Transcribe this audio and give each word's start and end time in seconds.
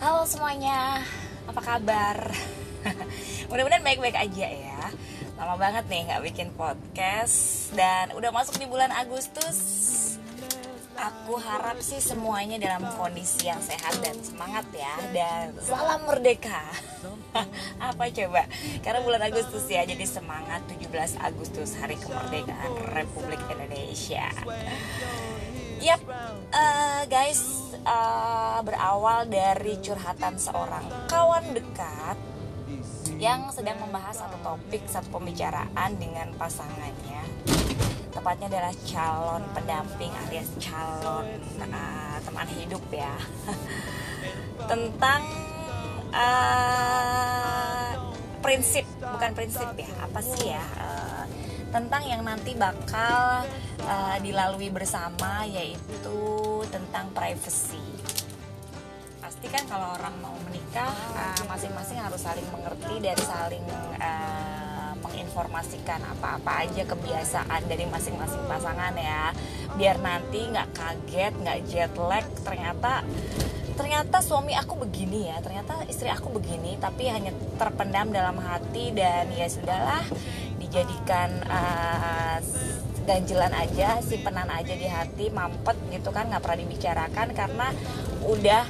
Halo 0.00 0.24
semuanya, 0.24 1.04
apa 1.44 1.60
kabar? 1.60 2.32
Mudah-mudahan 3.52 3.84
baik-baik 3.84 4.16
aja 4.16 4.48
ya. 4.48 4.80
Lama 5.36 5.60
banget 5.60 5.92
nih 5.92 6.08
nggak 6.08 6.24
bikin 6.24 6.48
podcast 6.56 7.68
dan 7.76 8.08
udah 8.16 8.32
masuk 8.32 8.56
di 8.56 8.64
bulan 8.64 8.88
Agustus. 8.96 9.60
Aku 10.96 11.36
harap 11.36 11.84
sih 11.84 12.00
semuanya 12.00 12.56
dalam 12.56 12.88
kondisi 12.96 13.52
yang 13.52 13.60
sehat 13.60 14.00
dan 14.00 14.16
semangat 14.24 14.64
ya 14.72 14.96
dan 15.12 15.52
salam 15.60 16.08
merdeka. 16.08 16.64
apa 17.92 18.04
coba? 18.08 18.48
Karena 18.80 19.04
bulan 19.04 19.20
Agustus 19.20 19.68
ya 19.68 19.84
jadi 19.84 20.08
semangat 20.08 20.64
17 20.80 21.20
Agustus 21.20 21.76
hari 21.76 22.00
kemerdekaan 22.00 22.72
Republik 22.96 23.44
Indonesia. 23.52 24.32
Yap, 25.80 26.04
uh, 26.52 27.08
guys, 27.08 27.72
uh, 27.88 28.60
berawal 28.60 29.24
dari 29.32 29.80
curhatan 29.80 30.36
seorang 30.36 30.84
kawan 31.08 31.56
dekat 31.56 32.20
yang 33.16 33.48
sedang 33.48 33.80
membahas 33.80 34.20
satu 34.20 34.36
topik, 34.44 34.84
satu 34.84 35.08
pembicaraan 35.08 35.96
dengan 35.96 36.36
pasangannya. 36.36 37.24
Tepatnya 38.12 38.52
adalah 38.52 38.76
calon 38.84 39.42
pendamping 39.56 40.12
alias 40.28 40.52
calon 40.60 41.24
uh, 41.64 42.16
teman 42.28 42.48
hidup 42.60 42.84
ya. 42.92 43.16
Tentang 44.70 45.22
uh, 46.12 47.88
prinsip, 48.44 48.84
bukan 49.00 49.32
prinsip 49.32 49.72
ya, 49.80 49.88
apa 49.96 50.20
sih 50.20 50.52
ya? 50.52 50.64
Uh, 50.76 51.24
tentang 51.70 52.02
yang 52.02 52.22
nanti 52.26 52.52
bakal 52.58 53.46
uh, 53.86 54.16
dilalui 54.18 54.68
bersama 54.74 55.46
yaitu 55.46 56.20
tentang 56.70 57.10
privacy. 57.14 57.82
Pasti 59.22 59.46
kan 59.48 59.64
kalau 59.70 59.94
orang 59.94 60.14
mau 60.18 60.34
menikah 60.50 60.90
masing-masing 61.46 61.98
uh, 62.02 62.10
harus 62.10 62.20
saling 62.20 62.46
mengerti 62.50 62.94
dan 62.98 63.18
saling 63.22 63.64
uh, 64.02 64.92
menginformasikan 65.00 66.02
apa-apa 66.18 66.66
aja 66.66 66.82
kebiasaan 66.84 67.64
dari 67.70 67.86
masing-masing 67.88 68.42
pasangan 68.44 68.92
ya, 68.98 69.32
biar 69.78 69.96
nanti 70.02 70.44
nggak 70.50 70.68
kaget, 70.76 71.32
nggak 71.40 71.58
jet 71.70 71.92
lag 71.96 72.26
ternyata 72.44 73.06
ternyata 73.80 74.20
suami 74.20 74.52
aku 74.52 74.84
begini 74.84 75.32
ya 75.32 75.40
ternyata 75.40 75.88
istri 75.88 76.12
aku 76.12 76.28
begini 76.36 76.76
tapi 76.76 77.08
hanya 77.08 77.32
terpendam 77.56 78.12
dalam 78.12 78.36
hati 78.36 78.92
dan 78.92 79.24
ya 79.32 79.48
sudahlah 79.48 80.04
dijadikan 80.70 81.42
uh, 81.50 82.38
ganjelan 83.02 83.50
aja 83.50 83.98
simpenan 84.06 84.46
aja 84.46 84.70
di 84.70 84.86
hati 84.86 85.26
mampet 85.34 85.74
gitu 85.90 86.14
kan 86.14 86.30
nggak 86.30 86.46
pernah 86.46 86.62
dibicarakan 86.62 87.28
karena 87.34 87.74
udah 88.22 88.62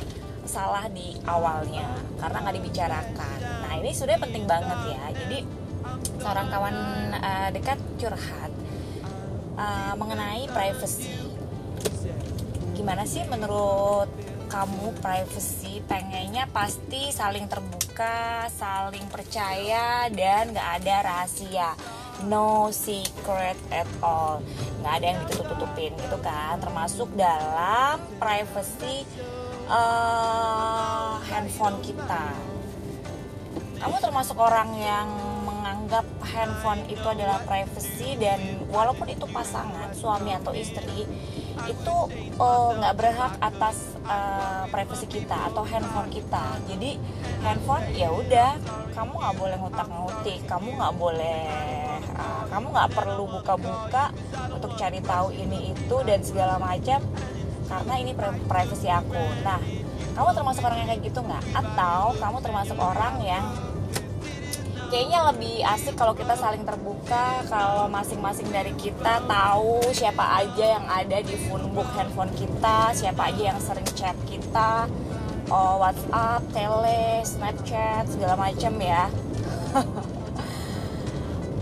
salah 0.49 0.89
di 0.89 1.21
awalnya 1.29 1.85
karena 2.17 2.41
nggak 2.41 2.57
dibicarakan. 2.57 3.39
Nah 3.69 3.73
ini 3.77 3.93
sudah 3.93 4.17
penting 4.17 4.49
banget 4.49 4.97
ya. 4.97 5.03
Jadi 5.13 5.39
seorang 6.17 6.49
kawan 6.49 6.77
uh, 7.21 7.49
dekat 7.53 7.77
curhat 8.01 8.53
uh, 9.61 9.93
mengenai 10.01 10.49
privacy. 10.49 11.13
Gimana 12.73 13.05
sih 13.05 13.29
menurut 13.29 14.09
kamu 14.51 14.91
privacy 14.99 15.79
pengennya 15.87 16.51
pasti 16.51 17.15
saling 17.15 17.47
terbuka 17.47 18.51
saling 18.51 19.07
percaya 19.07 20.11
dan 20.11 20.51
gak 20.51 20.83
ada 20.83 20.97
rahasia. 21.07 21.71
No 22.27 22.69
secret 22.75 23.57
at 23.73 23.89
all. 24.05 24.45
Nggak 24.85 24.93
ada 25.01 25.07
yang 25.09 25.19
ditutup 25.25 25.57
tutupin 25.57 25.97
gitu 25.97 26.19
kan? 26.21 26.61
Termasuk 26.61 27.09
dalam 27.17 27.97
privacy 28.21 29.09
uh, 29.71 31.17
handphone 31.31 31.81
kita. 31.81 32.37
Kamu 33.81 33.97
termasuk 34.05 34.37
orang 34.37 34.69
yang 34.77 35.09
menganggap 35.91 36.23
handphone 36.23 36.83
itu 36.87 37.03
adalah 37.03 37.43
privacy 37.43 38.15
dan 38.15 38.39
walaupun 38.71 39.11
itu 39.11 39.27
pasangan 39.27 39.91
suami 39.91 40.31
atau 40.39 40.55
istri 40.55 41.03
itu 41.67 41.97
nggak 42.79 42.95
uh, 42.95 42.97
berhak 42.97 43.35
atas 43.43 43.99
uh, 44.07 44.71
privasi 44.71 45.11
kita 45.11 45.51
atau 45.51 45.67
handphone 45.67 46.07
kita. 46.07 46.63
Jadi 46.71 46.95
handphone 47.43 47.83
ya 47.91 48.07
udah 48.07 48.55
kamu 48.95 49.19
nggak 49.19 49.35
boleh 49.35 49.57
ngutak 49.59 49.89
ngutik 49.91 50.41
kamu 50.47 50.79
nggak 50.79 50.95
boleh 50.95 51.51
uh, 52.15 52.45
kamu 52.47 52.67
nggak 52.71 52.91
perlu 52.95 53.25
buka-buka 53.27 54.15
untuk 54.47 54.79
cari 54.79 55.03
tahu 55.03 55.35
ini 55.35 55.75
itu 55.75 55.97
dan 56.07 56.23
segala 56.23 56.63
macam 56.63 57.03
karena 57.67 57.95
ini 57.99 58.15
privasi 58.47 58.87
aku. 58.87 59.19
Nah 59.43 59.59
kamu 60.15 60.39
termasuk 60.39 60.63
orang 60.63 60.87
yang 60.87 60.89
kayak 60.95 61.03
gitu 61.03 61.19
nggak? 61.19 61.45
Atau 61.51 62.15
kamu 62.15 62.39
termasuk 62.47 62.79
orang 62.79 63.19
yang 63.27 63.70
kayaknya 64.91 65.23
lebih 65.31 65.63
asik 65.63 65.95
kalau 65.95 66.13
kita 66.13 66.35
saling 66.35 66.67
terbuka 66.67 67.47
kalau 67.47 67.87
masing-masing 67.87 68.51
dari 68.51 68.75
kita 68.75 69.23
tahu 69.25 69.81
siapa 69.95 70.43
aja 70.43 70.77
yang 70.77 70.87
ada 70.91 71.23
di 71.23 71.39
phonebook 71.47 71.87
handphone 71.95 72.35
kita 72.35 72.91
siapa 72.93 73.31
aja 73.31 73.55
yang 73.55 73.61
sering 73.63 73.87
chat 73.95 74.19
kita 74.27 74.91
oh, 75.51 75.83
WhatsApp, 75.83 76.47
tele, 76.55 77.21
Snapchat 77.27 78.07
segala 78.09 78.39
macam 78.39 78.73
ya. 78.81 79.05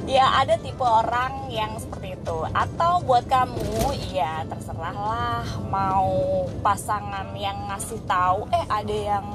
Ya 0.09 0.25
ada 0.41 0.57
tipe 0.57 0.81
orang 0.81 1.53
yang 1.53 1.77
seperti 1.77 2.17
itu. 2.17 2.39
Atau 2.57 3.05
buat 3.05 3.29
kamu 3.29 3.93
ya 4.09 4.41
terserah 4.49 4.97
lah 4.97 5.45
mau 5.69 6.49
pasangan 6.65 7.29
yang 7.37 7.69
ngasih 7.69 8.01
tahu 8.09 8.49
eh 8.49 8.65
ada 8.73 8.97
yang 8.97 9.27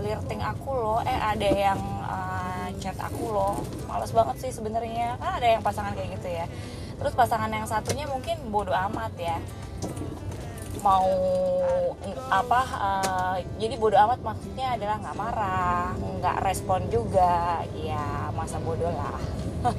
flirting 0.00 0.40
aku 0.40 0.72
loh. 0.72 0.98
Eh 1.04 1.20
ada 1.20 1.48
yang 1.52 1.80
uh, 2.00 2.72
chat 2.80 2.96
aku 2.96 3.28
loh. 3.28 3.60
Males 3.84 4.08
banget 4.16 4.36
sih 4.40 4.50
sebenarnya. 4.56 5.20
Kan 5.20 5.36
ada 5.36 5.46
yang 5.46 5.60
pasangan 5.60 5.92
kayak 5.92 6.16
gitu 6.16 6.28
ya. 6.32 6.48
Terus 6.96 7.12
pasangan 7.12 7.52
yang 7.52 7.68
satunya 7.68 8.08
mungkin 8.08 8.48
bodoh 8.48 8.72
amat 8.72 9.12
ya. 9.20 9.36
Mau 10.80 11.12
apa 12.32 12.60
uh, 12.80 13.36
jadi 13.60 13.76
bodoh 13.76 14.00
amat 14.00 14.24
maksudnya 14.24 14.80
adalah 14.80 14.96
nggak 15.04 15.16
marah 15.20 15.92
nggak 16.00 16.36
respon 16.40 16.88
juga. 16.88 17.60
Ya 17.76 18.32
masa 18.32 18.56
bodoh 18.56 18.88
lah. 18.88 19.20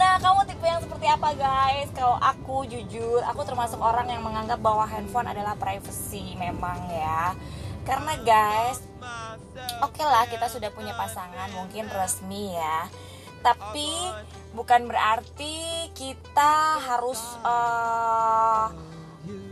Nah, 0.00 0.16
kamu 0.16 0.48
tipe 0.48 0.64
yang 0.64 0.80
seperti 0.80 1.04
apa 1.12 1.36
guys? 1.36 1.92
Kalau 1.92 2.16
aku 2.16 2.64
jujur, 2.64 3.20
aku 3.20 3.44
termasuk 3.44 3.76
orang 3.76 4.08
yang 4.08 4.24
menganggap 4.24 4.56
bahwa 4.56 4.88
handphone 4.88 5.28
adalah 5.28 5.52
privacy 5.60 6.32
memang 6.40 6.88
ya. 6.88 7.36
Karena 7.90 8.14
guys, 8.22 8.78
oke 9.82 9.98
okay 9.98 10.06
lah 10.06 10.22
kita 10.30 10.46
sudah 10.46 10.70
punya 10.70 10.94
pasangan 10.94 11.50
mungkin 11.58 11.90
resmi 11.90 12.54
ya. 12.54 12.86
Tapi 13.42 13.90
bukan 14.54 14.86
berarti 14.86 15.90
kita 15.90 16.78
harus 16.86 17.18
uh, 17.42 18.70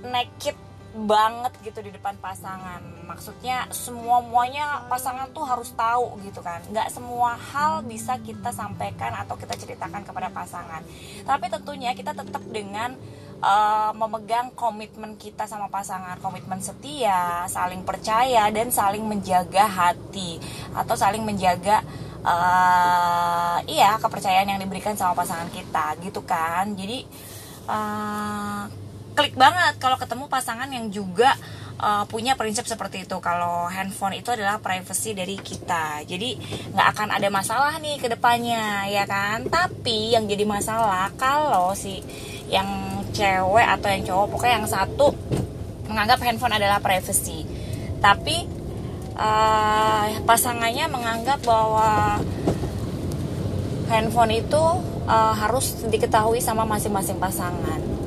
naked 0.07 0.55
banget 0.95 1.53
gitu 1.67 1.83
di 1.83 1.91
depan 1.91 2.15
pasangan. 2.23 2.79
Maksudnya 3.11 3.67
semua 3.75 4.23
muanya 4.23 4.87
pasangan 4.87 5.35
tuh 5.35 5.43
harus 5.43 5.75
tahu 5.75 6.23
gitu 6.23 6.39
kan. 6.39 6.63
Nggak 6.71 6.95
semua 6.95 7.35
hal 7.35 7.83
bisa 7.83 8.23
kita 8.23 8.55
sampaikan 8.55 9.19
atau 9.19 9.35
kita 9.35 9.59
ceritakan 9.59 10.07
kepada 10.07 10.31
pasangan. 10.31 10.87
Tapi 11.27 11.51
tentunya 11.51 11.91
kita 11.91 12.15
tetap 12.15 12.47
dengan 12.55 12.95
uh, 13.43 13.91
memegang 13.95 14.51
komitmen 14.55 15.15
kita 15.19 15.47
sama 15.47 15.71
pasangan 15.71 16.19
komitmen 16.19 16.59
setia 16.59 17.47
saling 17.47 17.83
percaya 17.87 18.51
dan 18.51 18.71
saling 18.71 19.05
menjaga 19.07 19.67
hati. 19.67 20.39
Atau 20.75 20.95
saling 20.99 21.23
menjaga 21.23 21.83
uh, 22.23 23.59
iya 23.67 23.99
kepercayaan 23.99 24.51
yang 24.51 24.61
diberikan 24.63 24.95
sama 24.99 25.15
pasangan 25.19 25.51
kita 25.51 25.99
gitu 26.03 26.23
kan. 26.27 26.75
Jadi 26.75 27.07
uh, 27.71 28.67
klik 29.19 29.35
banget 29.35 29.83
kalau 29.83 29.99
ketemu 29.99 30.31
pasangan 30.31 30.71
yang 30.71 30.95
juga 30.95 31.35
uh, 31.83 32.05
punya 32.07 32.35
prinsip 32.39 32.67
seperti 32.67 33.07
itu. 33.07 33.17
Kalau 33.19 33.67
handphone 33.67 34.19
itu 34.19 34.31
adalah 34.35 34.63
privacy 34.63 35.15
dari 35.15 35.39
kita. 35.39 36.03
Jadi 36.07 36.39
nggak 36.75 36.89
akan 36.95 37.09
ada 37.15 37.29
masalah 37.31 37.75
nih 37.83 37.99
ke 37.99 38.07
depannya 38.11 38.87
ya 38.91 39.07
kan? 39.07 39.47
Tapi 39.47 40.15
yang 40.15 40.27
jadi 40.27 40.47
masalah 40.47 41.11
kalau 41.19 41.75
si 41.75 42.03
yang 42.49 42.98
cewek 43.15 43.67
atau 43.79 43.89
yang 43.91 44.03
cowok 44.05 44.27
pokoknya 44.35 44.55
yang 44.63 44.69
satu 44.69 45.09
menganggap 45.89 46.19
handphone 46.23 46.55
adalah 46.55 46.79
privacy 46.79 47.45
tapi 47.99 48.47
uh, 49.19 50.07
pasangannya 50.23 50.87
menganggap 50.87 51.43
bahwa 51.43 52.21
handphone 53.89 54.37
itu 54.37 54.63
uh, 55.09 55.35
harus 55.35 55.75
diketahui 55.89 56.39
sama 56.39 56.69
masing-masing 56.69 57.17
pasangan 57.17 57.99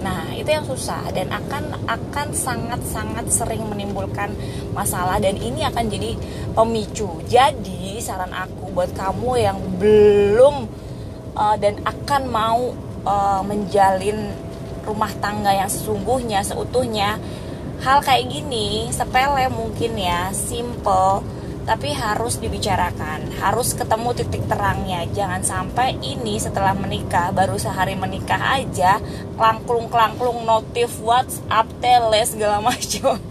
Nah, 0.00 0.32
itu 0.32 0.48
yang 0.48 0.64
susah 0.64 1.12
dan 1.12 1.28
akan 1.28 1.76
akan 1.84 2.32
sangat-sangat 2.32 3.28
sering 3.28 3.60
menimbulkan 3.68 4.32
masalah 4.72 5.20
dan 5.20 5.36
ini 5.36 5.60
akan 5.68 5.92
jadi 5.92 6.16
pemicu. 6.56 7.20
Jadi, 7.28 8.00
saran 8.00 8.32
aku 8.32 8.72
buat 8.72 8.96
kamu 8.96 9.30
yang 9.36 9.58
belum 9.76 10.64
uh, 11.36 11.56
dan 11.60 11.84
akan 11.84 12.22
mau 12.32 12.72
uh, 13.04 13.44
menjalin 13.44 14.32
rumah 14.84 15.12
tangga 15.20 15.52
yang 15.52 15.68
sesungguhnya 15.70 16.44
seutuhnya. 16.44 17.20
Hal 17.80 18.04
kayak 18.04 18.28
gini 18.28 18.92
sepele 18.92 19.48
mungkin 19.48 19.96
ya 19.96 20.28
simple 20.36 21.24
tapi 21.70 21.94
harus 21.94 22.42
dibicarakan. 22.42 23.30
Harus 23.38 23.78
ketemu 23.78 24.10
titik 24.16 24.42
terangnya. 24.50 25.06
Jangan 25.14 25.42
sampai 25.46 25.96
ini 26.02 26.40
setelah 26.40 26.74
menikah 26.74 27.30
baru 27.30 27.54
sehari 27.60 27.94
menikah 27.94 28.58
aja 28.58 28.98
klangklung 29.38 29.86
klangklung 29.86 30.42
notif 30.42 30.90
WhatsApp 30.98 31.70
tele 31.78 32.26
segala 32.26 32.58
macam. 32.68 33.22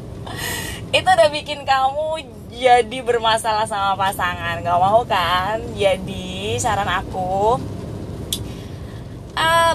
Itu 0.90 1.10
udah 1.10 1.30
bikin 1.30 1.68
kamu 1.68 2.24
jadi 2.50 2.98
bermasalah 3.04 3.68
sama 3.69 4.00
pasangan. 4.00 4.62
Gak 4.63 4.80
mau 4.81 5.04
kan? 5.06 5.62
Jadi 5.78 6.57
saran 6.57 6.90
aku 6.90 7.60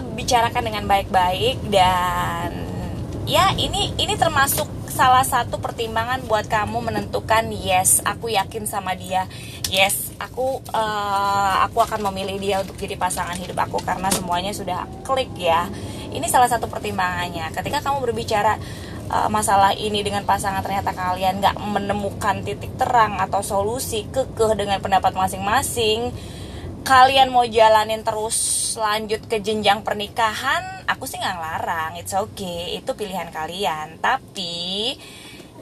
bicarakan 0.03 0.63
dengan 0.65 0.85
baik-baik 0.89 1.61
dan 1.71 2.51
ya 3.25 3.53
ini 3.57 3.93
ini 3.97 4.15
termasuk 4.17 4.69
salah 4.95 5.27
satu 5.27 5.59
pertimbangan 5.59 6.23
buat 6.31 6.47
kamu 6.47 6.79
menentukan 6.87 7.51
yes 7.51 7.99
aku 8.07 8.31
yakin 8.31 8.63
sama 8.63 8.95
dia. 8.95 9.27
Yes 9.67 10.15
aku 10.23 10.63
uh, 10.71 11.55
aku 11.67 11.83
akan 11.83 12.11
memilih 12.11 12.39
dia 12.39 12.57
untuk 12.63 12.79
jadi 12.79 12.95
pasangan 12.95 13.35
hidup 13.35 13.59
aku 13.59 13.83
karena 13.83 14.07
semuanya 14.15 14.55
sudah 14.55 14.87
klik 15.03 15.35
ya. 15.35 15.67
Ini 16.15 16.23
salah 16.31 16.47
satu 16.47 16.71
pertimbangannya. 16.71 17.51
Ketika 17.51 17.83
kamu 17.83 18.07
berbicara 18.07 18.55
uh, 19.11 19.27
masalah 19.27 19.75
ini 19.75 20.07
dengan 20.07 20.23
pasangan 20.23 20.63
ternyata 20.63 20.95
kalian 20.95 21.43
nggak 21.43 21.57
menemukan 21.59 22.47
titik 22.47 22.71
terang 22.79 23.19
atau 23.19 23.43
solusi 23.43 24.07
kekeh 24.15 24.55
dengan 24.55 24.79
pendapat 24.79 25.11
masing-masing 25.11 26.15
kalian 26.85 27.33
mau 27.33 27.49
jalanin 27.49 28.05
terus 28.05 28.37
lanjut 28.77 29.25
ke 29.25 29.41
jenjang 29.41 29.81
pernikahan 29.81 30.85
aku 30.85 31.09
sih 31.09 31.17
nggak 31.17 31.37
ngelarang. 31.37 31.93
It's 31.97 32.13
okay 32.13 32.77
itu 32.77 32.93
pilihan 32.93 33.33
kalian. 33.33 33.99
Tapi 33.99 34.93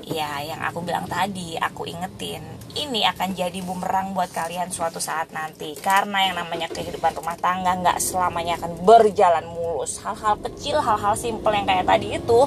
ya 0.02 0.42
yang 0.42 0.60
aku 0.66 0.82
bilang 0.82 1.06
tadi 1.06 1.54
aku 1.54 1.86
ingetin 1.86 2.42
ini 2.74 3.06
akan 3.06 3.38
jadi 3.38 3.62
bumerang 3.62 4.18
buat 4.18 4.34
kalian 4.34 4.74
suatu 4.74 4.98
saat 4.98 5.30
nanti. 5.30 5.78
Karena 5.78 6.26
yang 6.26 6.42
namanya 6.42 6.66
kehidupan 6.74 7.14
rumah 7.14 7.38
tangga 7.38 7.78
nggak 7.78 8.02
selamanya 8.02 8.58
akan 8.58 8.82
berjalan 8.82 9.46
mulus. 9.46 10.02
Hal-hal 10.02 10.42
kecil 10.42 10.82
hal-hal 10.82 11.14
simple 11.14 11.54
yang 11.54 11.70
kayak 11.70 11.86
tadi 11.86 12.18
itu 12.18 12.40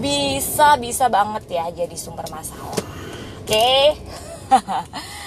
bisa 0.00 0.74
bisa 0.80 1.06
banget 1.12 1.44
ya 1.52 1.68
jadi 1.84 1.94
sumber 1.94 2.26
masalah. 2.32 2.74
Oke? 3.44 3.52
okay? 3.52 3.84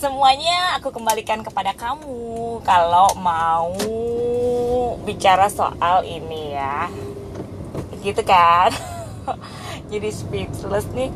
semuanya 0.00 0.80
aku 0.80 0.88
kembalikan 0.88 1.44
kepada 1.44 1.76
kamu. 1.76 2.64
Kalau 2.64 3.12
mau 3.20 3.76
bicara 5.04 5.52
soal 5.52 6.08
ini 6.08 6.56
ya. 6.56 6.88
Gitu 8.00 8.24
kan? 8.24 8.72
Jadi 9.92 10.08
speechless 10.08 10.88
nih. 10.96 11.12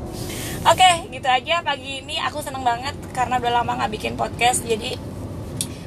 Oke 0.68 1.08
gitu 1.08 1.24
aja 1.24 1.64
pagi 1.64 2.04
ini. 2.04 2.20
Aku 2.28 2.44
seneng 2.44 2.60
banget 2.60 2.92
karena 3.16 3.40
udah 3.40 3.64
lama 3.64 3.72
nggak 3.80 3.92
bikin 3.96 4.20
podcast. 4.20 4.60
Jadi 4.68 5.00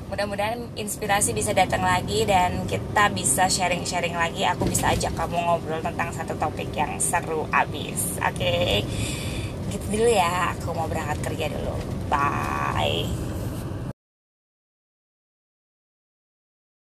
mudah-mudahan 0.09 0.73
inspirasi 0.73 1.37
bisa 1.37 1.53
datang 1.53 1.85
lagi 1.85 2.25
dan 2.25 2.65
kita 2.65 3.13
bisa 3.13 3.45
sharing-sharing 3.45 4.17
lagi. 4.17 4.41
Aku 4.49 4.65
bisa 4.65 4.89
ajak 4.89 5.13
kamu 5.13 5.37
ngobrol 5.37 5.85
tentang 5.85 6.09
satu 6.17 6.33
topik 6.33 6.73
yang 6.73 6.97
seru 6.97 7.45
abis. 7.53 8.17
Oke? 8.25 8.41
okay? 8.41 8.73
Gitu 9.71 9.85
dulu 9.99 10.09
ya 10.09 10.55
aku 10.55 10.71
mau 10.73 10.87
berangkat 10.87 11.19
kerja 11.27 11.45
dulu. 11.51 11.75
Bye 12.07 13.26